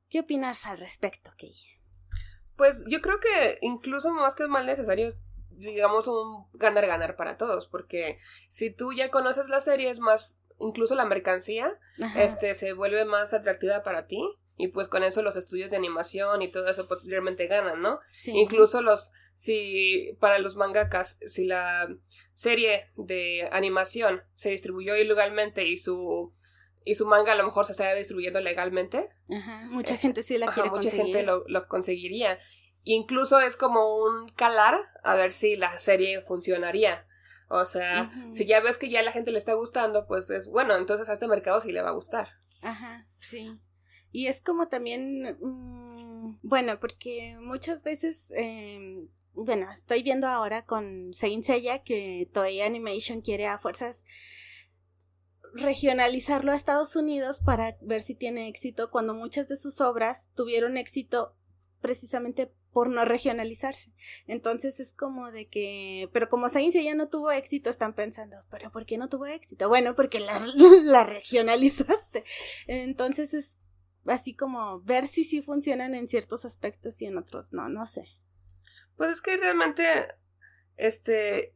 [0.08, 1.75] ¿Qué opinas al respecto, Kei?
[2.56, 5.08] Pues yo creo que incluso más que es mal necesario,
[5.50, 10.94] digamos un ganar-ganar para todos, porque si tú ya conoces la serie, es más, incluso
[10.94, 11.78] la mercancía,
[12.16, 14.20] este, se vuelve más atractiva para ti
[14.56, 18.00] y pues con eso los estudios de animación y todo eso posteriormente ganan, ¿no?
[18.26, 21.88] Incluso los, si para los mangakas, si la
[22.32, 26.32] serie de animación se distribuyó ilegalmente y su
[26.86, 29.10] y su manga a lo mejor se está distribuyendo legalmente.
[29.28, 32.38] Ajá, mucha eh, gente sí la quiere mucha gente lo, lo conseguiría.
[32.84, 37.04] Incluso es como un calar a ver si la serie funcionaría.
[37.48, 40.76] O sea, si ya ves que ya la gente le está gustando, pues es bueno,
[40.76, 42.28] entonces a este mercado sí le va a gustar.
[42.62, 43.60] Ajá, sí.
[44.12, 51.12] Y es como también, mm, bueno, porque muchas veces, eh, bueno, estoy viendo ahora con
[51.12, 54.04] Saint Seiya que Toei Animation quiere a fuerzas
[55.54, 60.76] regionalizarlo a Estados Unidos para ver si tiene éxito cuando muchas de sus obras tuvieron
[60.76, 61.34] éxito
[61.80, 63.94] precisamente por no regionalizarse.
[64.26, 68.70] Entonces es como de que, pero como Saint ya no tuvo éxito, están pensando, pero
[68.70, 69.68] ¿por qué no tuvo éxito?
[69.68, 70.40] Bueno, porque la,
[70.84, 72.24] la regionalizaste.
[72.66, 73.58] Entonces es
[74.06, 78.08] así como ver si sí funcionan en ciertos aspectos y en otros no, no sé.
[78.96, 79.84] Pues es que realmente,
[80.76, 81.52] este,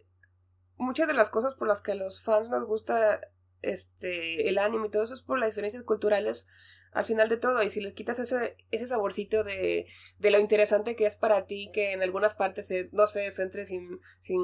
[0.77, 3.21] muchas de las cosas por las que a los fans nos gusta
[3.63, 6.47] este el anime y todo eso es por las diferencias culturales
[6.93, 7.63] al final de todo.
[7.63, 9.87] Y si le quitas ese, ese saborcito de,
[10.19, 13.67] de lo interesante que es para ti, que en algunas partes, no sé, se entre
[13.67, 14.41] sin, sin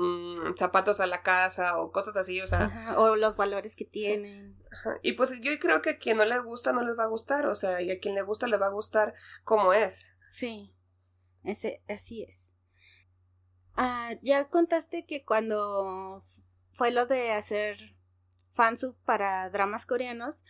[0.56, 2.94] zapatos a la casa o cosas así, o sea.
[2.98, 4.56] o los valores que tienen.
[5.02, 7.46] Y pues yo creo que a quien no les gusta, no les va a gustar,
[7.46, 10.10] o sea, y a quien le gusta, le va a gustar como es.
[10.30, 10.74] Sí,
[11.44, 12.52] ese, así es.
[13.76, 16.22] Ah, ya contaste que cuando
[16.72, 17.95] fue lo de hacer
[18.56, 20.42] fansub para dramas coreanos,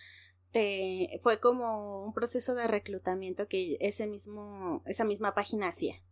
[1.22, 6.02] fue como un proceso de reclutamiento que ese mismo, esa misma página hacía.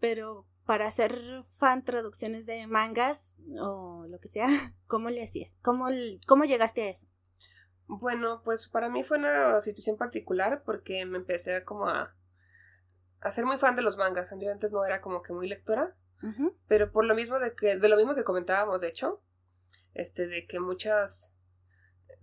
[0.00, 4.46] Pero para hacer fan traducciones de mangas o lo que sea,
[4.86, 5.52] ¿cómo le hacías?
[5.62, 5.88] ¿Cómo,
[6.26, 7.06] ¿Cómo llegaste a eso?
[7.86, 12.14] Bueno, pues para mí fue una situación particular porque me empecé como a,
[13.20, 14.34] a ser muy fan de los mangas.
[14.40, 15.94] Yo antes no era como que muy lectora,
[16.68, 19.20] pero por lo mismo de que, de lo mismo que comentábamos, de hecho,
[19.92, 21.31] este, de que muchas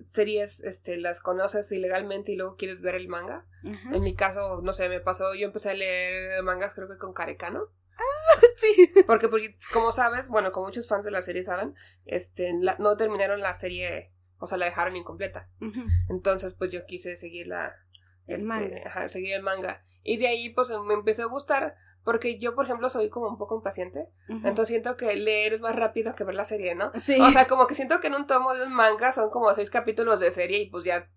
[0.01, 3.45] series este, las conoces ilegalmente y luego quieres ver el manga.
[3.91, 7.13] En mi caso, no sé, me pasó, yo empecé a leer mangas creo que con
[7.13, 7.67] Carecano.
[7.97, 8.91] Ah, sí.
[9.05, 13.41] Porque, porque, como sabes, bueno, como muchos fans de la serie saben, este, no terminaron
[13.41, 15.49] la serie, o sea, la dejaron incompleta.
[16.09, 17.75] Entonces, pues yo quise seguir la,
[18.27, 19.83] este, seguir el manga.
[20.03, 21.75] Y de ahí, pues me empezó a gustar
[22.09, 24.07] porque yo, por ejemplo, soy como un poco impaciente.
[24.27, 26.91] Entonces siento que leer es más rápido que ver la serie, ¿no?
[27.03, 27.21] Sí.
[27.21, 29.69] O sea, como que siento que en un tomo de un manga son como seis
[29.69, 31.07] capítulos de serie y pues ya.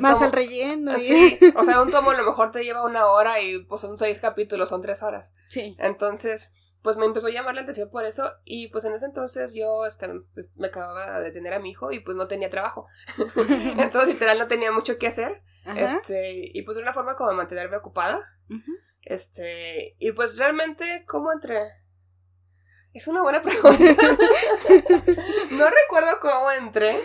[0.00, 0.96] más el relleno.
[1.00, 1.36] Sí.
[1.56, 4.20] O sea, un tomo a lo mejor te lleva una hora y pues son seis
[4.20, 5.32] capítulos, son tres horas.
[5.48, 5.74] Sí.
[5.80, 9.52] Entonces, pues me empezó a llamar la atención por eso y pues en ese entonces
[9.52, 12.86] yo este, pues, me acababa de tener a mi hijo y pues no tenía trabajo.
[13.78, 15.42] entonces literal no tenía mucho que hacer.
[15.74, 18.24] Este, y pues era una forma como de mantenerme ocupada.
[19.02, 21.80] Este, y pues realmente, ¿cómo entré?
[22.92, 23.78] Es una buena pregunta.
[25.52, 26.98] no recuerdo cómo entré.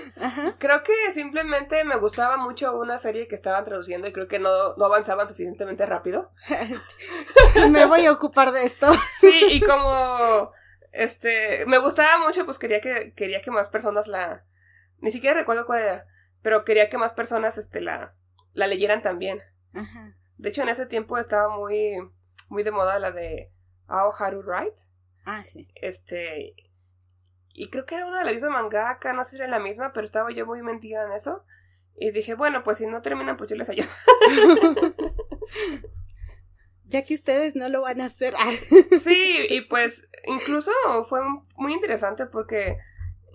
[0.57, 4.75] Creo que simplemente me gustaba mucho una serie que estaban traduciendo y creo que no,
[4.75, 6.31] no avanzaban suficientemente rápido.
[7.69, 8.87] me voy a ocupar de esto.
[9.19, 10.51] sí, y como
[10.91, 14.43] este me gustaba mucho, pues quería que quería que más personas la
[14.99, 16.07] ni siquiera recuerdo cuál era,
[16.41, 18.15] pero quería que más personas este la
[18.53, 19.43] la leyeran también.
[19.73, 20.15] Ajá.
[20.37, 21.95] De hecho, en ese tiempo estaba muy,
[22.49, 23.51] muy de moda la de
[23.87, 24.81] Ao Haru Write.
[25.25, 25.67] Ah, sí.
[25.75, 26.55] Este.
[27.53, 29.93] Y creo que era una de la misma mangaka, no sé si era la misma,
[29.93, 31.43] pero estaba yo muy mentida en eso.
[31.97, 33.87] Y dije, bueno, pues si no terminan, pues yo les ayudo.
[36.87, 38.33] ya que ustedes no lo van a hacer.
[39.03, 40.71] sí, y pues incluso
[41.07, 41.21] fue
[41.55, 42.77] muy interesante porque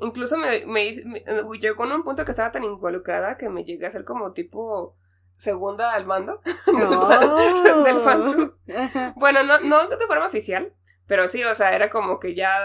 [0.00, 3.86] incluso me, me, me, llegó a un punto que estaba tan involucrada que me llegué
[3.86, 4.96] a ser como tipo
[5.40, 8.00] segunda al mando del oh.
[8.04, 8.54] fansub.
[9.16, 10.74] Bueno, no, no de forma oficial,
[11.06, 12.58] pero sí, o sea, era como que ya,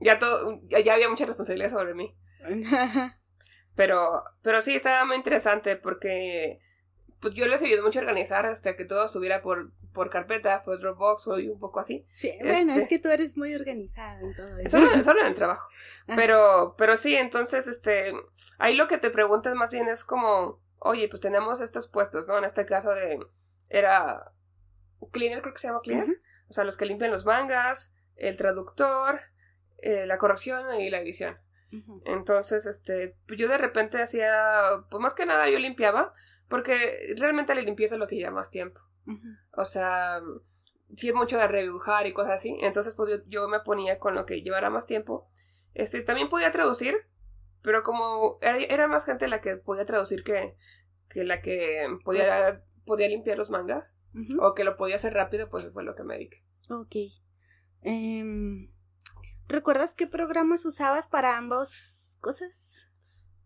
[0.00, 2.14] ya todo, ya había mucha responsabilidad sobre mí.
[3.76, 6.60] Pero, pero sí, estaba muy interesante porque
[7.20, 10.78] pues yo les ayudé mucho a organizar hasta que todo estuviera por, por carpetas, por
[10.80, 12.04] Dropbox o un poco así.
[12.12, 15.02] Sí, bueno, este es que tú eres muy organizada en todo eso.
[15.02, 15.66] Solo, en el trabajo.
[16.08, 18.12] Pero, pero sí, entonces, este,
[18.58, 22.36] ahí lo que te preguntas más bien es como, oye, pues tenemos estos puestos, ¿no?
[22.36, 23.20] En este caso de,
[23.68, 24.32] era
[25.12, 29.20] cleaner, creo que se llama cleaner, o sea, los que limpian los mangas, el traductor,
[29.78, 31.38] eh, la corrección y la edición.
[32.04, 36.12] Entonces, este, yo de repente hacía, pues más que nada yo limpiaba,
[36.48, 38.80] porque realmente la limpieza es lo que lleva más tiempo.
[39.52, 40.20] O sea,
[40.96, 44.26] si es mucho de redibujar y cosas así, entonces pues yo, me ponía con lo
[44.26, 45.28] que llevara más tiempo.
[45.74, 47.06] Este, también podía traducir,
[47.62, 50.56] pero como era, más gente la que podía traducir que,
[51.08, 53.96] que la que podía, podía limpiar los mangas,
[54.40, 56.44] o que lo podía hacer rápido, pues fue lo que me dediqué.
[56.68, 56.96] Ok.
[57.82, 58.72] Em,
[59.46, 62.88] ¿Recuerdas qué programas usabas para ambas cosas?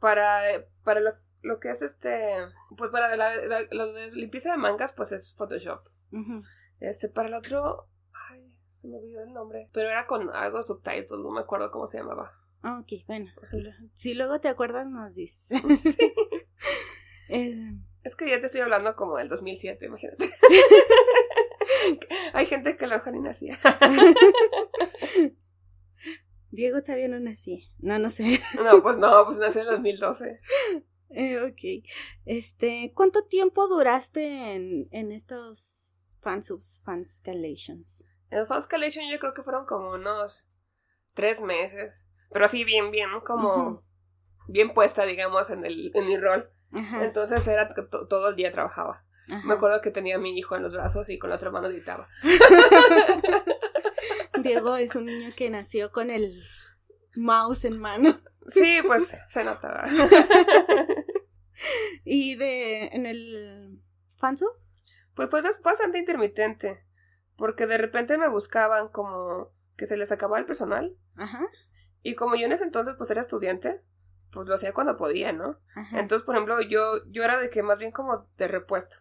[0.00, 1.00] Para, para
[1.42, 2.28] lo, que es este,
[2.76, 3.30] pues para la,
[3.70, 5.88] lo de limpieza de mangas, pues es Photoshop.
[6.80, 11.10] Este, para el otro, ay, se me olvidó el nombre, pero era con algo subtitles,
[11.10, 12.32] no me acuerdo cómo se llamaba.
[12.66, 13.30] Ah, ok, bueno.
[13.92, 15.50] Si luego te acuerdas, nos dices.
[17.30, 17.56] Eh,
[18.02, 20.26] es que ya te estoy hablando como del 2007, imagínate.
[22.34, 23.56] Hay gente que lo ni nacía.
[26.50, 27.60] Diego todavía no nacía.
[27.78, 28.40] No, no sé.
[28.62, 30.38] No, pues no, pues nació en 2012.
[31.08, 31.88] Eh, ok.
[32.26, 38.04] Este, ¿cuánto tiempo duraste en, en estos fansubs, fanscalations?
[38.28, 40.46] En los fanscalations yo creo que fueron como unos
[41.14, 42.06] tres meses.
[42.34, 43.84] Pero así bien, bien, como
[44.48, 46.50] bien puesta, digamos, en, el, en mi rol.
[47.00, 47.72] Entonces era
[48.08, 49.04] todo el día trabajaba.
[49.44, 51.68] Me acuerdo que tenía a mi hijo en los brazos y con la otra mano
[51.68, 52.08] editaba.
[54.42, 56.42] Diego es un niño que nació con el
[57.14, 58.16] mouse en mano.
[58.48, 59.84] Sí, pues se notaba.
[62.04, 63.80] ¿Y de en el
[64.16, 64.46] fansu?
[65.14, 66.84] Pues fue bastante intermitente.
[67.36, 70.96] Porque de repente me buscaban como que se les acababa el personal.
[71.14, 71.46] Ajá.
[72.04, 73.82] Y como yo en ese entonces pues era estudiante,
[74.30, 75.58] pues lo hacía cuando podía, ¿no?
[75.92, 78.98] Entonces, por ejemplo, yo, yo era de que más bien como de repuesto.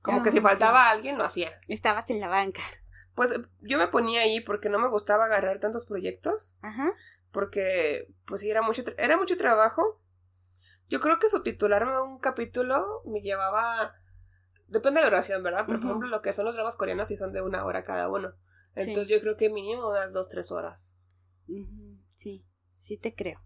[0.00, 1.58] Como que si ah, faltaba alguien, lo hacía.
[1.66, 2.62] Estabas en la banca.
[3.16, 6.54] Pues yo me ponía ahí porque no me gustaba agarrar tantos proyectos.
[6.62, 6.92] Ajá.
[7.32, 10.00] Porque, pues sí, era mucho, era mucho trabajo.
[10.88, 13.94] Yo creo que subtitularme un capítulo me llevaba.
[14.68, 15.64] Depende de la duración, ¿verdad?
[15.66, 18.08] Pero, por ejemplo, lo que son los dramas coreanos sí son de una hora cada
[18.08, 18.34] uno.
[18.76, 20.92] Entonces yo creo que mínimo unas dos, tres horas.
[22.16, 22.44] Sí,
[22.76, 23.40] sí te creo.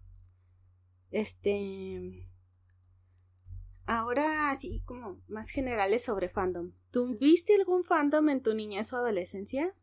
[1.11, 2.27] Este.
[3.85, 6.71] Ahora, así como más generales sobre fandom.
[6.91, 9.75] ¿Tú viste algún fandom en tu niñez o adolescencia?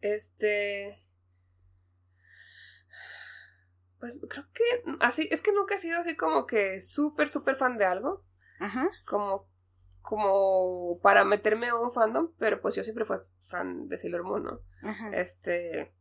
[0.00, 1.02] Este.
[3.98, 4.62] Pues creo que
[5.00, 8.24] así, es que nunca he sido así como que súper, súper fan de algo.
[8.60, 8.88] Ajá.
[9.06, 9.48] Como,
[10.02, 14.42] como para meterme a un fandom, pero pues yo siempre fui fan de Sailor Moon,
[14.42, 14.60] ¿no?
[14.82, 15.10] Ajá.
[15.16, 15.94] Este.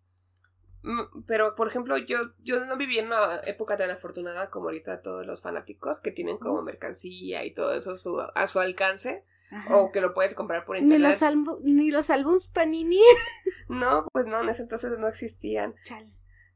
[0.87, 5.01] Mm, pero, por ejemplo, yo, yo no viví en una época tan afortunada como ahorita
[5.01, 7.95] todos los fanáticos que tienen como mercancía y todo eso
[8.33, 9.25] a su alcance.
[9.69, 11.17] O que lo puedes comprar por internet.
[11.21, 13.01] Ni los, ni los álbums Panini.
[13.69, 15.75] no, pues no, en ese entonces no existían.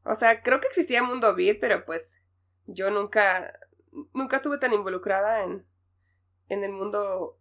[0.03, 2.21] O sea, creo que existía Mundo Beat, pero pues
[2.65, 3.53] yo nunca,
[4.13, 5.65] nunca estuve tan involucrada en,
[6.49, 7.39] en el mundo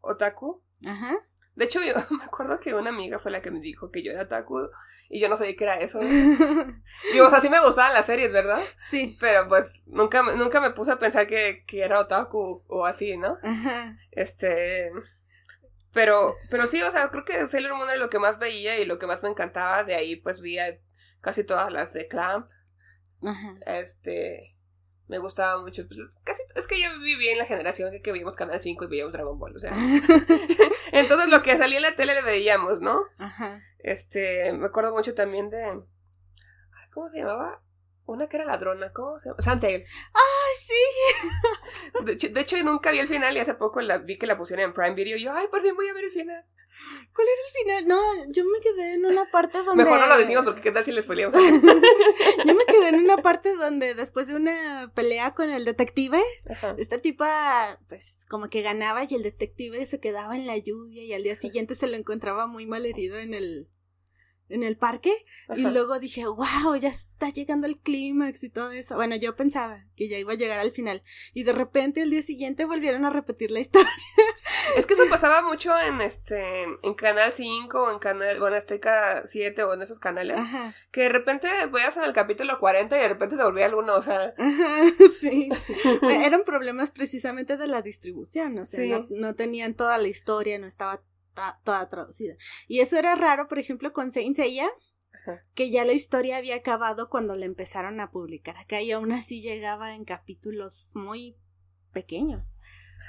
[0.00, 0.62] otaku.
[0.86, 1.18] Ajá.
[1.60, 4.12] De hecho, yo me acuerdo que una amiga fue la que me dijo que yo
[4.12, 4.70] era otaku
[5.10, 6.00] y yo no sabía qué era eso.
[7.14, 8.58] y, o sea, sí me gustaban las series, ¿verdad?
[8.78, 9.18] Sí.
[9.20, 13.36] Pero pues nunca, nunca me puse a pensar que, que era otaku o así, ¿no?
[13.42, 13.98] Ajá.
[14.10, 14.90] Este...
[15.92, 18.86] Pero, pero sí, o sea, creo que Sailor Moon era lo que más veía y
[18.86, 19.84] lo que más me encantaba.
[19.84, 20.56] De ahí, pues, vi
[21.20, 22.48] casi todas las de Clamp.
[23.22, 23.58] Ajá.
[23.66, 24.56] Este
[25.10, 25.82] me gustaba mucho.
[25.88, 28.88] Pues, casi, es que yo viví en la generación que, que veíamos Canal 5 y
[28.88, 29.72] veíamos Dragon Ball, o sea.
[30.92, 33.02] Entonces lo que salía en la tele le veíamos, ¿no?
[33.18, 33.60] Ajá.
[33.80, 35.82] Este, me acuerdo mucho también de.
[36.92, 37.60] ¿Cómo se llamaba?
[38.06, 39.40] Una que era ladrona, ¿cómo se llama?
[39.40, 39.84] Santail.
[39.84, 42.04] ¡Ay, sí!
[42.04, 44.38] De hecho, de hecho, nunca vi el final y hace poco la, vi que la
[44.38, 46.44] pusieron en Prime Video y yo, ¡ay, por fin voy a ver el final!
[47.14, 47.88] ¿Cuál era el final?
[47.88, 49.84] No, yo me quedé en una parte donde.
[49.84, 51.34] Mejor no lo decimos porque qué tal si les spoileamos.
[52.46, 56.20] yo me quedé en una parte donde después de una pelea con el detective,
[56.78, 61.12] esta tipa, pues, como que ganaba y el detective se quedaba en la lluvia y
[61.12, 63.68] al día siguiente se lo encontraba muy mal herido en el
[64.50, 65.12] en el parque
[65.56, 68.94] y luego dije, wow, ya está llegando el clímax y todo eso.
[68.96, 72.22] Bueno, yo pensaba que ya iba a llegar al final y de repente el día
[72.22, 73.90] siguiente volvieron a repetir la historia.
[74.76, 79.22] Es que eso pasaba mucho en este en Canal 5 o en Canal, bueno, Azteca
[79.24, 80.38] 7 o en esos canales,
[80.90, 84.02] que de repente veías en el capítulo 40 y de repente se volvía alguno, o
[84.02, 84.34] sea,
[85.20, 85.48] sí.
[86.02, 90.66] Eran problemas precisamente de la distribución, o sea, no, no tenían toda la historia, no
[90.66, 91.02] estaba
[91.64, 92.34] toda traducida.
[92.68, 94.68] Y eso era raro, por ejemplo, con Saint Seiya,
[95.54, 99.42] que ya la historia había acabado cuando la empezaron a publicar acá y aún así
[99.42, 101.36] llegaba en capítulos muy
[101.92, 102.54] pequeños.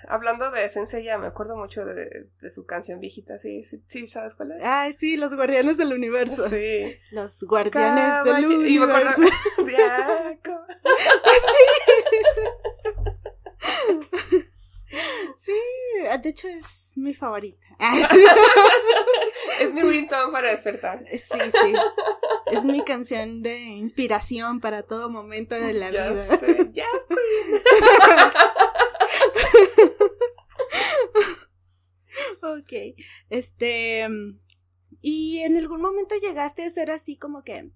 [0.07, 4.63] Hablando de Seiya, me acuerdo mucho de, su canción viejita, ¿sí, sí, sabes cuál es?
[4.63, 6.49] Ay, sí, Los Guardianes del Universo.
[6.49, 6.97] Sí.
[7.11, 9.21] Los Guardianes del Universo.
[9.57, 9.75] Sí,
[16.31, 17.65] hecho es mi favorita.
[19.59, 21.03] es mi ringtone para despertar.
[21.09, 21.73] Sí, sí.
[22.51, 26.37] Es mi canción de inspiración para todo momento de la ya vida.
[26.37, 27.17] Sé, ya estoy.
[32.59, 32.73] ok.
[33.29, 34.07] Este.
[35.01, 37.71] ¿Y en algún momento llegaste a ser así como que,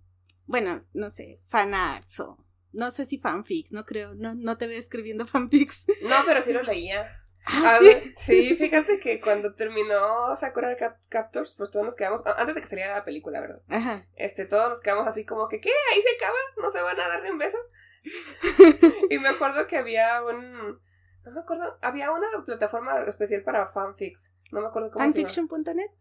[0.45, 2.45] bueno, no sé, fanarts o
[2.75, 5.85] no sé si fanfics, no creo, no, no te veo escribiendo fanfics.
[6.03, 7.21] No, pero sí lo leía.
[7.47, 7.79] Ah,
[8.17, 8.55] ¿sí?
[8.55, 10.75] fíjate que cuando terminó Sakura
[11.09, 13.61] Captors, pues todos nos quedamos, antes de que saliera la película, ¿verdad?
[13.69, 14.05] Ajá.
[14.15, 15.71] Este, todos nos quedamos así como que, ¿qué?
[15.93, 16.37] ¿Ahí se acaba?
[16.61, 17.57] ¿No se van a darle un beso?
[19.09, 20.79] y me acuerdo que había un,
[21.25, 25.03] no me acuerdo, había una plataforma especial para fanfics, no me acuerdo cómo.
[25.03, 25.91] ¿Fanfiction.net?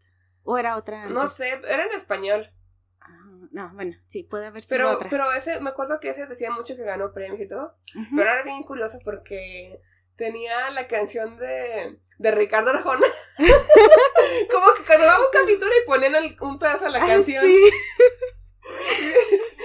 [0.43, 1.09] ¿O era otra?
[1.09, 2.51] No sé, era en español.
[3.01, 5.09] Ah, no, bueno, sí, puede haber sido pero, otra.
[5.09, 7.75] Pero ese, me acuerdo que ese decía mucho que ganó premios y todo.
[8.15, 9.81] Pero era bien curioso porque
[10.15, 13.07] tenía la canción de, de Ricardo Arjona.
[14.51, 17.45] Como que cuando daba un capítulo y ponían un pedazo de la canción.
[17.45, 17.57] Sí.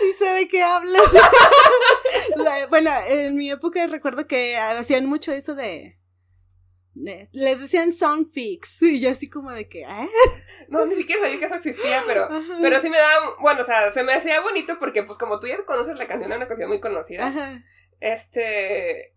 [0.01, 1.03] sí sé de qué hablas.
[2.71, 5.99] bueno, en mi época recuerdo que hacían mucho eso de,
[6.95, 10.09] les decían songfix y yo así como de que ¿eh?
[10.69, 12.29] no ni siquiera sabía que eso existía pero
[12.61, 15.47] pero sí me daba bueno o sea se me hacía bonito porque pues como tú
[15.47, 17.63] ya conoces la canción era una canción muy conocida
[18.01, 19.15] este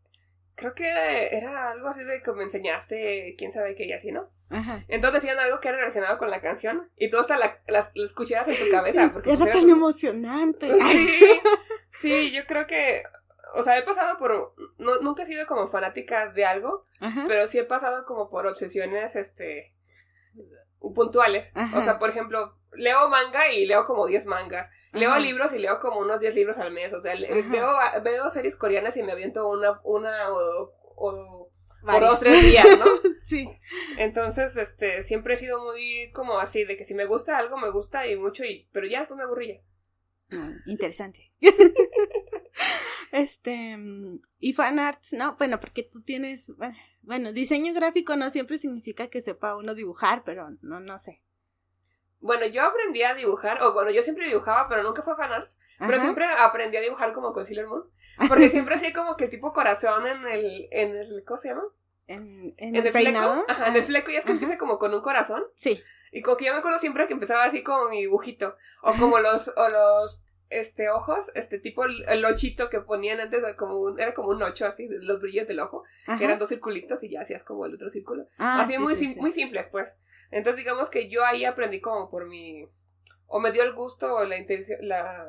[0.55, 0.87] creo que
[1.31, 4.29] era, algo así de que me enseñaste quién sabe qué y así, ¿no?
[4.49, 4.83] Ajá.
[4.87, 8.47] Entonces decían algo que era relacionado con la canción y tú hasta la, la, escuchabas
[8.47, 9.11] en tu cabeza.
[9.11, 10.71] Porque era tan emocionante.
[10.91, 11.19] Sí,
[11.91, 13.03] sí, yo creo que,
[13.55, 16.85] o sea, he pasado por, no, nunca he sido como fanática de algo,
[17.27, 19.73] pero sí he pasado como por obsesiones, este,
[20.91, 21.53] puntuales.
[21.75, 24.69] O sea, por ejemplo, leo manga y leo como 10 mangas.
[24.91, 26.93] Leo libros y leo como unos 10 libros al mes.
[26.93, 27.69] O sea, veo,
[28.03, 31.49] veo series coreanas y me aviento una, una o, o,
[31.99, 32.85] dos, tres días, ¿no?
[33.25, 33.49] sí.
[33.97, 37.71] Entonces, este, siempre he sido muy como así, de que si me gusta algo, me
[37.71, 39.61] gusta y mucho, y, pero ya, pues me aburrí ya.
[40.37, 41.31] Ah, interesante.
[43.11, 43.77] este,
[44.39, 46.75] y fanarts, no, bueno, porque tú tienes, bueno,
[47.33, 51.21] diseño gráfico no siempre significa que sepa uno dibujar, pero no, no sé.
[52.23, 55.99] Bueno, yo aprendí a dibujar, o bueno, yo siempre dibujaba, pero nunca fue fanarts, pero
[55.99, 57.83] siempre aprendí a dibujar como con Sailor Moon,
[58.29, 61.63] porque siempre hacía como que tipo corazón en el, en el, ¿cómo se llama?
[62.07, 65.01] En, en, el, fleco, ajá, en el fleco, y es que empieza como con un
[65.01, 65.43] corazón.
[65.55, 65.83] Sí.
[66.13, 69.19] Y como que yo me acuerdo siempre que empezaba así como mi dibujito, o como
[69.19, 70.23] los, o los,
[70.59, 74.65] este, ojos, este tipo el, ochito que ponían antes, como un, era como un ocho
[74.65, 75.83] así, los brillos del ojo,
[76.17, 78.27] que eran dos circulitos y ya hacías como el otro círculo.
[78.37, 79.93] Ah, así muy, muy simples, pues.
[80.31, 82.67] Entonces digamos que yo ahí aprendí como por mi...
[83.27, 84.37] o me dio el gusto o la,
[84.81, 85.27] la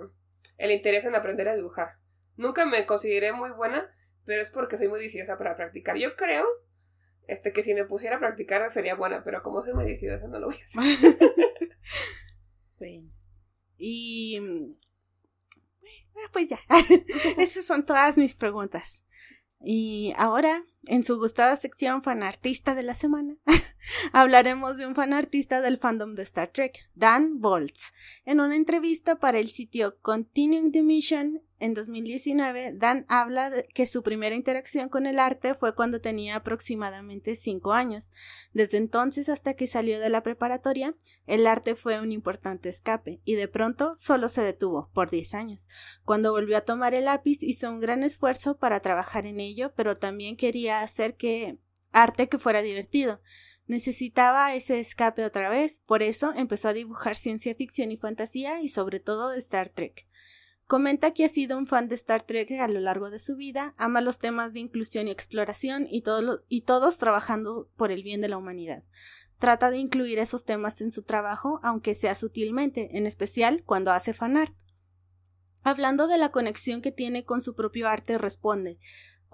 [0.56, 1.98] el interés en aprender a dibujar.
[2.36, 3.90] Nunca me consideré muy buena,
[4.24, 5.96] pero es porque soy muy decidiosa para practicar.
[5.96, 6.46] Yo creo
[7.26, 10.38] este, que si me pusiera a practicar sería buena, pero como soy muy decidiosa no
[10.38, 11.18] lo voy a hacer.
[13.76, 14.40] Y...
[16.32, 16.60] Pues ya,
[17.38, 19.02] esas son todas mis preguntas.
[19.66, 23.36] Y ahora, en su gustada sección fanartista de la semana,
[24.12, 27.92] hablaremos de un fanartista del fandom de Star Trek, Dan Boltz.
[28.26, 33.86] En una entrevista para el sitio Continuing the Mission en 2019, Dan habla de que
[33.86, 38.12] su primera interacción con el arte fue cuando tenía aproximadamente 5 años.
[38.52, 40.94] Desde entonces hasta que salió de la preparatoria,
[41.26, 45.70] el arte fue un importante escape, y de pronto solo se detuvo, por 10 años.
[46.04, 49.96] Cuando volvió a tomar el lápiz hizo un gran esfuerzo para trabajar en ello, pero
[49.96, 51.56] también quería hacer que
[51.92, 53.22] arte que fuera divertido.
[53.66, 58.68] Necesitaba ese escape otra vez, por eso empezó a dibujar ciencia ficción y fantasía y
[58.68, 60.06] sobre todo Star Trek.
[60.66, 63.74] Comenta que ha sido un fan de Star Trek a lo largo de su vida,
[63.76, 66.02] ama los temas de inclusión y exploración y,
[66.48, 68.82] y todos trabajando por el bien de la humanidad.
[69.38, 74.14] Trata de incluir esos temas en su trabajo, aunque sea sutilmente, en especial cuando hace
[74.14, 74.54] fanart.
[75.62, 78.78] Hablando de la conexión que tiene con su propio arte, responde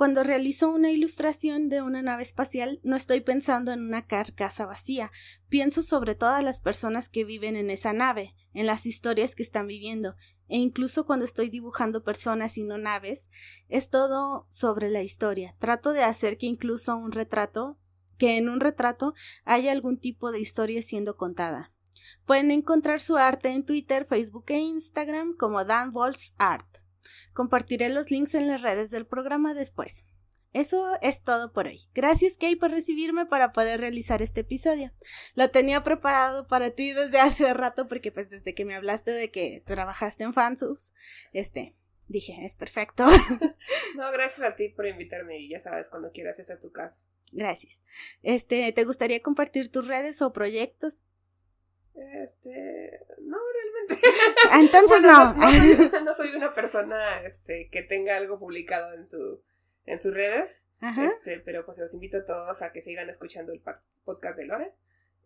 [0.01, 5.13] cuando realizo una ilustración de una nave espacial, no estoy pensando en una carcasa vacía,
[5.51, 9.67] pienso sobre todas las personas que viven en esa nave, en las historias que están
[9.67, 10.17] viviendo,
[10.49, 13.29] e incluso cuando estoy dibujando personas y no naves,
[13.69, 15.55] es todo sobre la historia.
[15.59, 17.77] Trato de hacer que incluso un retrato,
[18.17, 19.13] que en un retrato
[19.45, 21.75] haya algún tipo de historia siendo contada.
[22.25, 26.80] Pueden encontrar su arte en Twitter, Facebook e Instagram como Dan Walls Art.
[27.33, 30.05] Compartiré los links en las redes del programa después.
[30.53, 31.83] Eso es todo por hoy.
[31.95, 34.91] Gracias, Kay, por recibirme para poder realizar este episodio.
[35.35, 39.31] Lo tenía preparado para ti desde hace rato porque pues desde que me hablaste de
[39.31, 40.93] que trabajaste en fansubs,
[41.33, 41.77] este,
[42.09, 43.07] dije, es perfecto.
[43.97, 46.99] no, gracias a ti por invitarme y ya sabes, cuando quieras es a tu casa.
[47.33, 47.81] Gracias.
[48.25, 50.99] Este, ¿te gustaría compartir tus redes o proyectos?
[51.95, 53.70] Este, no, realmente.
[54.51, 55.35] Ah, entonces no.
[56.05, 59.43] No, soy, una persona este, que tenga algo publicado en su
[59.87, 60.65] en sus redes.
[60.81, 63.63] Este, pero pues los invito a todos a que sigan escuchando el
[64.05, 64.73] podcast de Lore.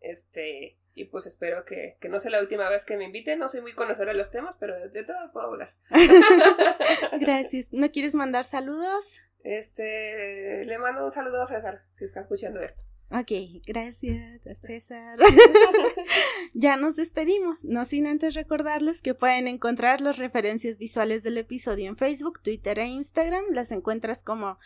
[0.01, 3.39] Este, y pues espero que, que no sea la última vez que me inviten.
[3.39, 5.75] No soy muy conocedora de los temas, pero de, todo puedo hablar.
[7.21, 7.73] Gracias.
[7.73, 9.23] ¿No quieres mandar saludos?
[9.45, 12.83] Este, le mando un saludo a César, si está escuchando esto.
[13.11, 13.31] Ok,
[13.67, 15.19] gracias, César.
[16.55, 21.89] ya nos despedimos, no sin antes recordarles que pueden encontrar las referencias visuales del episodio
[21.89, 23.45] en Facebook, Twitter e Instagram.
[23.51, 24.59] Las encuentras como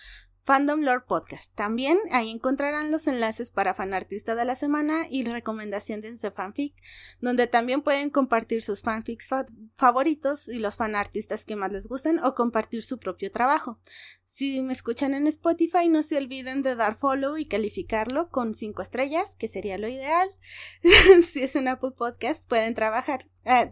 [0.48, 1.54] Fandom Lore Podcast.
[1.54, 6.74] También ahí encontrarán los enlaces para fanartista de la semana y recomendación de fanfic,
[7.20, 9.28] donde también pueden compartir sus fanfics
[9.76, 13.78] favoritos y los fanartistas que más les gusten o compartir su propio trabajo.
[14.24, 18.80] Si me escuchan en Spotify, no se olviden de dar follow y calificarlo con 5
[18.80, 20.30] estrellas, que sería lo ideal.
[21.28, 23.26] si es en Apple Podcast, pueden trabajar.
[23.44, 23.70] Eh,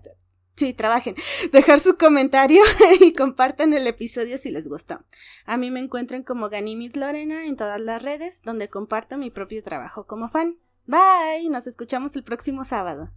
[0.57, 1.15] Sí, trabajen.
[1.53, 2.63] Dejar su comentario
[3.01, 5.05] y compartan el episodio si les gustó.
[5.45, 9.63] A mí me encuentran como Ganimit Lorena en todas las redes, donde comparto mi propio
[9.63, 10.57] trabajo como fan.
[10.87, 13.11] Bye, nos escuchamos el próximo sábado.